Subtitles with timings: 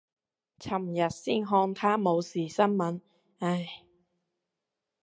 [0.57, 3.01] 琴日先看他冇事新聞，
[3.37, 3.83] 唉。